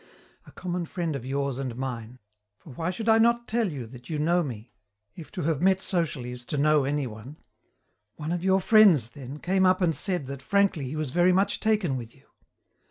A 0.47 0.51
common 0.53 0.87
friend 0.87 1.15
of 1.15 1.27
yours 1.27 1.59
and 1.59 1.75
mine 1.75 2.17
for 2.57 2.71
why 2.71 2.89
should 2.89 3.07
I 3.07 3.19
not 3.19 3.47
tell 3.47 3.71
you 3.71 3.85
that 3.85 4.09
you 4.09 4.17
know 4.17 4.41
me, 4.41 4.71
if 5.15 5.31
to 5.33 5.43
have 5.43 5.61
met 5.61 5.79
socially 5.79 6.31
is 6.31 6.43
to 6.45 6.57
"know" 6.57 6.85
anyone? 6.85 7.37
one 8.15 8.31
of 8.31 8.43
your 8.43 8.61
friends, 8.61 9.11
then, 9.11 9.37
came 9.37 9.63
up 9.63 9.79
and 9.79 9.95
said 9.95 10.25
that 10.25 10.41
frankly 10.41 10.85
he 10.85 10.95
was 10.95 11.11
very 11.11 11.31
much 11.31 11.59
taken 11.59 11.97
with 11.97 12.15
you. 12.15 12.25